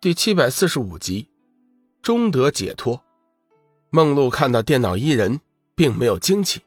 [0.00, 1.28] 第七百四十五集，
[2.00, 3.02] 终得解脱。
[3.90, 5.40] 梦露看到电脑伊人，
[5.74, 6.60] 并没有惊奇，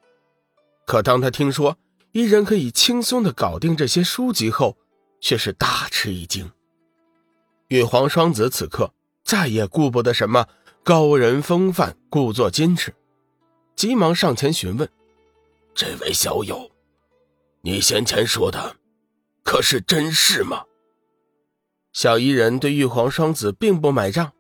[0.86, 1.78] 可当他听说
[2.12, 4.75] 伊人可以轻松的搞定这些书籍后，
[5.21, 6.52] 却是大吃一惊。
[7.70, 8.94] 玉皇双子此刻
[9.24, 10.46] 再也顾不得什么
[10.84, 12.94] 高人风范，故作矜持，
[13.78, 14.90] 急忙上前询问
[15.74, 16.70] ：“这位小友，
[17.62, 18.76] 你先前说的，
[19.41, 20.66] 可是真事吗？”
[21.94, 24.31] 小伊人对玉皇双子并不买账，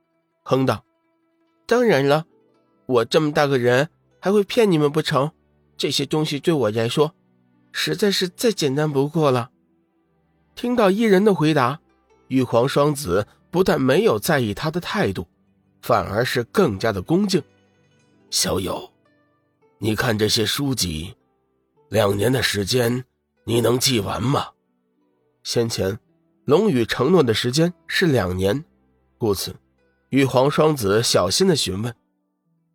[0.43, 0.85] 哼道
[1.67, 2.25] ：“当然了，
[2.85, 3.89] 我这么大个人
[4.19, 5.31] 还会骗你们不成？
[5.75, 7.13] 这些东西对我来说，
[7.71, 9.51] 实在是再简单不过了。”
[10.55, 11.81] 听到伊人的回答，
[12.29, 15.27] 玉皇双子不但没有在意他的态度，
[15.81, 17.43] 反而是更加的恭敬。
[18.29, 18.89] 小友，
[19.79, 21.15] 你看这些书籍，
[21.89, 23.03] 两年的时间，
[23.43, 24.51] 你能记完吗？
[25.43, 25.99] 先前。
[26.51, 28.65] 龙宇承诺的时间是两年，
[29.17, 29.55] 故此，
[30.09, 31.95] 玉皇双子小心的询问，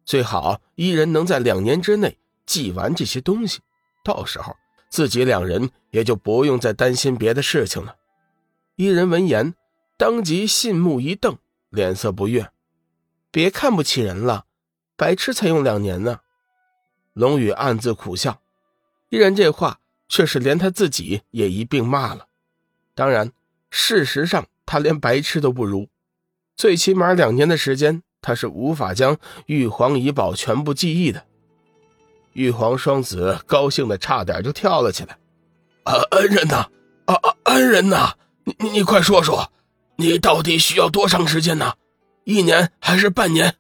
[0.07, 3.61] 最好一人能在两年之内记完这些东西，
[4.03, 4.57] 到时候
[4.89, 7.97] 自己两人也就不用再担心别的事情了。
[8.77, 9.55] 一人闻言，
[9.99, 11.37] 当即信目一瞪，
[11.69, 12.51] 脸色不悦
[13.31, 14.47] ：“别看不起人了，
[14.97, 16.21] 白痴才用两年呢。”
[17.13, 18.41] 龙宇暗自苦笑，
[19.11, 22.29] 一人这话却是连他自己也一并骂了。
[22.95, 23.31] 当然。
[23.70, 25.89] 事实上，他连白痴都不如，
[26.56, 31.25] 最起码两年的时间，他是无法将玉皇遗宝全部记忆的。
[32.33, 35.19] 玉皇双子高兴的差点就跳了起来
[35.84, 36.69] ：“啊，恩人呐，
[37.06, 39.50] 啊啊，恩人呐，你你你快说说，
[39.97, 41.75] 你到底需要多长时间呢？
[42.25, 43.55] 一年还是半年？”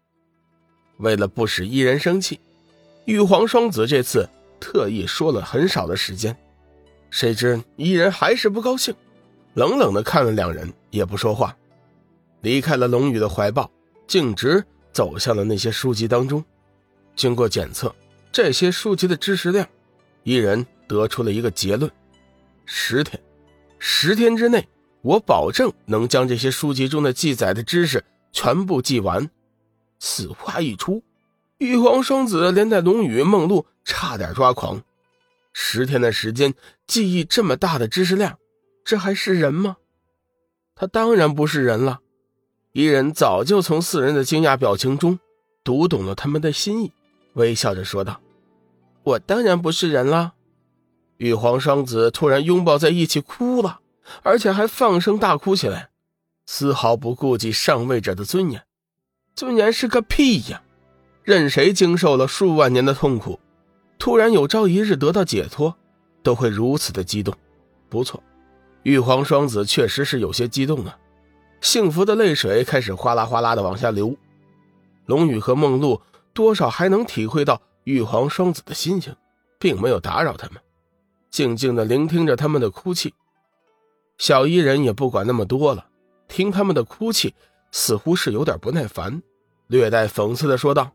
[0.98, 2.40] 为了不使伊人生气，
[3.04, 6.36] 玉皇双子这次特意说了很少的时间，
[7.10, 8.94] 谁知伊人还是不高兴。
[9.56, 11.56] 冷冷的看了两人，也不说话，
[12.42, 13.70] 离开了龙宇的怀抱，
[14.06, 14.62] 径直
[14.92, 16.44] 走向了那些书籍当中。
[17.14, 17.94] 经过检测，
[18.30, 19.66] 这些书籍的知识量，
[20.24, 21.90] 一人得出了一个结论：
[22.66, 23.18] 十天，
[23.78, 24.68] 十天之内，
[25.00, 29.30] 我保证能将这些书籍中的记载的知识全部记完。
[29.98, 31.02] 此话一出，
[31.56, 34.82] 玉皇双子连带龙宇、梦露差点抓狂。
[35.54, 36.52] 十天的时间，
[36.86, 38.38] 记忆这么大的知识量。
[38.86, 39.78] 这还是人吗？
[40.76, 41.98] 他当然不是人了。
[42.70, 45.18] 伊人早就从四人的惊讶表情中
[45.64, 46.92] 读懂了他们的心意，
[47.32, 48.20] 微笑着说道
[49.02, 50.34] ：“我当然不是人了。”
[51.18, 53.80] 玉皇双子突然拥抱在一起哭了，
[54.22, 55.90] 而且还放声大哭起来，
[56.46, 58.62] 丝毫不顾及上位者的尊严。
[59.34, 60.62] 尊严是个屁呀！
[61.24, 63.40] 任谁经受了数万年的痛苦，
[63.98, 65.76] 突然有朝一日得到解脱，
[66.22, 67.34] 都会如此的激动。
[67.88, 68.22] 不错。
[68.86, 70.96] 玉皇双子确实是有些激动啊，
[71.60, 74.16] 幸福的泪水开始哗啦哗啦的往下流。
[75.06, 76.00] 龙宇和梦露
[76.32, 79.12] 多少还能体会到玉皇双子的心情，
[79.58, 80.62] 并没有打扰他们，
[81.32, 83.12] 静静的聆听着他们的哭泣。
[84.18, 85.88] 小伊人也不管那么多了，
[86.28, 87.34] 听他们的哭泣，
[87.72, 89.20] 似乎是有点不耐烦，
[89.66, 90.92] 略带讽刺的说道：“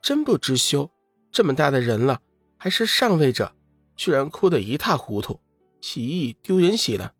[0.00, 0.90] 真不知羞，
[1.30, 2.22] 这么大的人了，
[2.56, 3.52] 还是上位者，
[3.94, 5.38] 居然哭得一塌糊涂。”
[5.80, 7.14] 起义丢人喜了。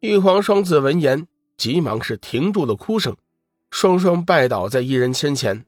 [0.00, 3.16] 玉皇双子闻言，急忙是停住了哭声，
[3.70, 5.64] 双双拜倒在一人身前。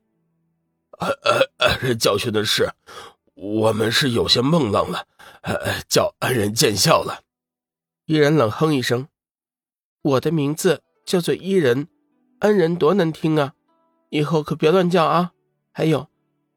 [0.99, 2.73] 呃呃呃，教训的是，
[3.35, 5.07] 我们是有些懵愣了，
[5.43, 7.23] 呃，叫恩人见笑了。
[8.07, 9.09] 伊人冷哼一声
[10.03, 11.89] ：“我的名字叫做伊人，
[12.41, 13.55] 恩人多难听啊，
[14.11, 15.33] 以后可别乱叫啊。
[15.73, 16.09] 还有，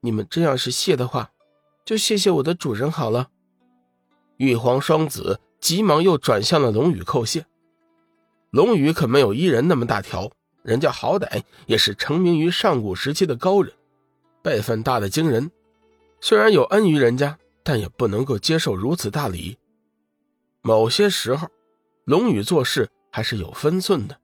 [0.02, 1.32] 你们真要是谢的话，
[1.84, 3.30] 就谢谢我的主人好了。”
[4.40, 7.46] 玉皇双子急忙又转向了龙宇叩谢。
[8.52, 10.32] 龙宇可没有伊人那么大条，
[10.64, 13.74] 人家好歹也是成名于上古时期的高人，
[14.42, 15.52] 辈分大的惊人。
[16.22, 19.58] 虽然有恩于人家，但也不能够接受如此大礼。
[20.62, 21.50] 某些时候，
[22.06, 24.22] 龙宇做事还是有分寸的。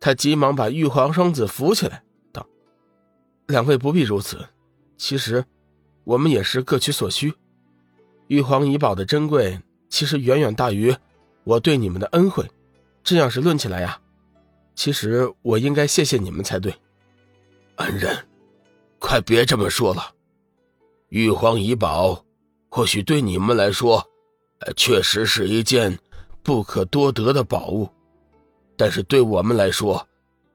[0.00, 2.02] 他急忙把玉皇双子扶起来，
[2.32, 2.46] 道
[3.46, 4.48] ：“两位不必如此，
[4.96, 5.44] 其实
[6.04, 7.34] 我们也是各取所需。”
[8.28, 9.58] 玉皇遗宝的珍贵，
[9.88, 10.94] 其实远远大于
[11.44, 12.46] 我对你们的恩惠。
[13.02, 13.98] 这要是论起来呀，
[14.74, 16.74] 其实我应该谢谢你们才对。
[17.76, 18.28] 恩人，
[18.98, 20.12] 快别这么说了。
[21.08, 22.22] 玉皇遗宝，
[22.68, 24.06] 或许对你们来说，
[24.76, 25.98] 确实是一件
[26.42, 27.88] 不可多得的宝物，
[28.76, 30.06] 但是对我们来说，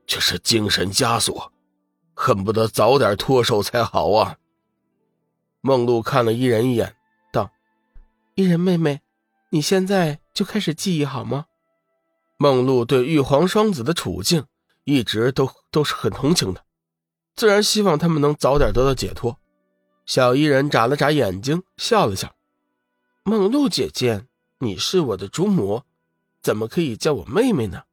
[0.06, 1.52] 却是精神枷锁，
[2.14, 4.38] 恨不得早点脱手才好啊。
[5.62, 6.96] 梦露看了伊人一眼。
[8.36, 9.02] 伊人妹妹，
[9.52, 11.46] 你现在就开始记忆好吗？
[12.38, 14.46] 梦露对玉皇双子的处境
[14.86, 16.64] 一直都都是很同情的，
[17.36, 19.38] 自然希望他们能早点得到解脱。
[20.08, 22.34] 小伊人眨了眨眼睛，笑了笑
[23.24, 24.26] ：“梦露姐姐，
[24.60, 25.84] 你是我的主母，
[26.42, 27.84] 怎么可以叫我妹妹呢？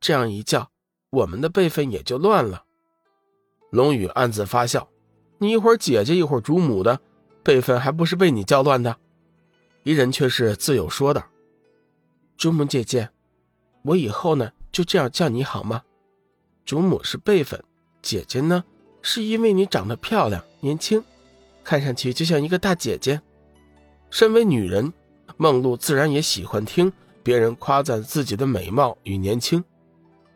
[0.00, 0.70] 这样一叫，
[1.10, 2.64] 我们的辈分也就乱了。”
[3.70, 4.88] 龙宇暗自发笑
[5.38, 7.02] ：“你一会儿姐姐，一会儿主母的，
[7.42, 8.96] 辈分还不是被你叫乱的？”
[9.84, 11.22] 伊人却是自有说道
[12.38, 13.10] ：“主母姐姐，
[13.82, 15.82] 我以后呢就这样叫你好吗？
[16.64, 17.62] 主母是辈分，
[18.00, 18.64] 姐姐呢
[19.02, 21.04] 是因为你长得漂亮、年轻。”
[21.62, 23.20] 看上去就像一个大姐姐。
[24.10, 24.90] 身为女人，
[25.36, 26.90] 梦露自然也喜欢听
[27.22, 29.62] 别人夸赞自己的美貌与年轻。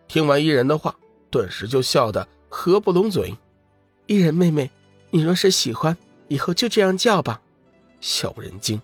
[0.09, 0.95] 听完伊人的话，
[1.31, 3.35] 顿时就笑得合不拢嘴。
[4.07, 4.71] 伊人妹妹，
[5.11, 5.97] 你若是喜欢，
[6.29, 7.41] 以后就这样叫吧。
[8.01, 8.79] 小人精。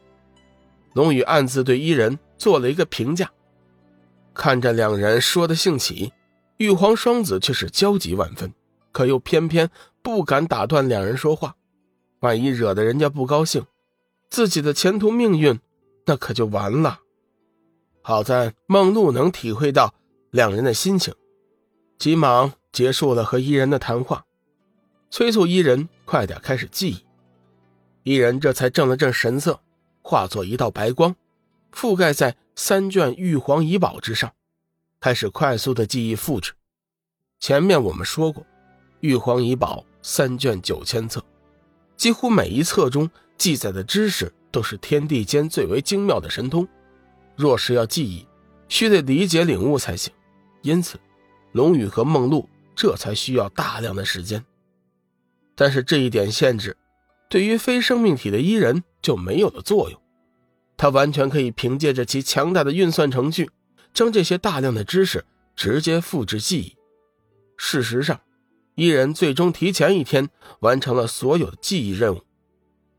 [0.95, 3.31] 龙宇暗自对伊人做了一个评价。
[4.33, 6.13] 看着两人说的兴起，
[6.57, 8.53] 玉皇双子却是焦急万分，
[8.91, 9.71] 可又偏偏
[10.03, 11.57] 不敢打断两人说话。
[12.21, 13.67] 万一惹得人家不高兴，
[14.31, 15.61] 自己的前途命运
[16.07, 17.01] 那可就完了。
[18.01, 19.95] 好在梦露能体会到
[20.31, 21.15] 两人的心情，
[21.99, 24.25] 急忙结束了和伊人的谈话，
[25.11, 27.05] 催促伊人快点开始记忆。
[28.03, 29.61] 伊人这才正了正神色，
[30.07, 31.17] 化作一道白光，
[31.73, 34.31] 覆盖在三卷玉皇遗宝之上，
[35.01, 36.53] 开始快速的记忆复制。
[37.41, 38.45] 前面我们说过，
[39.01, 41.25] 玉皇遗宝三卷九千册。
[41.97, 43.09] 几乎每一册中
[43.39, 46.69] 记载的知识都是天地间最为精妙的神通，
[47.35, 48.27] 若是要记忆，
[48.69, 50.13] 需得理解领悟才行。
[50.61, 51.01] 因此，
[51.53, 52.47] 龙宇和梦露
[52.77, 54.45] 这才需要大量的时间。
[55.55, 56.77] 但是这一点限制，
[57.31, 60.01] 对于非生命体的伊人就没有了作用。
[60.79, 63.51] 他完全可以凭借着其强大的运算程序，
[63.93, 65.25] 将这些大量的知识
[65.55, 66.75] 直接复制记忆。
[67.57, 68.21] 事实上，
[68.75, 70.31] 伊人最终提前一天
[70.61, 72.23] 完成了所有的记忆任务。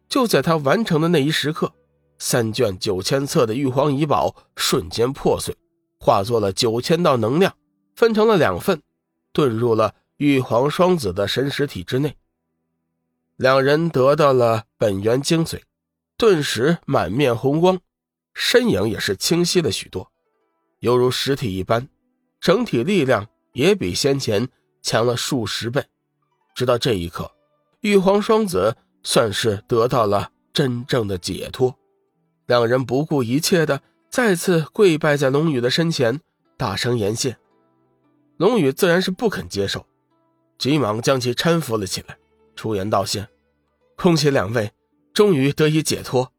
[0.08, 1.74] 就在他完成的那一时刻，
[2.20, 5.58] 三卷九千册的玉皇遗宝瞬间破碎，
[6.00, 7.54] 化作了九千道能量，
[7.96, 8.82] 分成了两份，
[9.34, 12.16] 遁入了玉皇双子的神识体之内。
[13.36, 15.60] 两人得到了本源精髓，
[16.18, 17.80] 顿时满面红光，
[18.34, 20.12] 身影也是清晰了许多，
[20.80, 21.88] 犹如实体一般，
[22.40, 24.50] 整体力量也比先前。
[24.88, 25.84] 强了数十倍，
[26.54, 27.32] 直到这一刻，
[27.82, 31.76] 玉皇双子算是得到了真正的解脱。
[32.46, 33.82] 两人不顾一切的
[34.12, 36.22] 再次跪拜在龙宇的身前，
[36.56, 37.36] 大声言谢。
[38.38, 39.88] 龙宇自然是不肯接受，
[40.60, 42.16] 急忙将其搀扶了起来，
[42.56, 43.28] 出言道谢
[43.98, 44.72] ：“恭喜两位，
[45.16, 46.35] 终于得以解脱。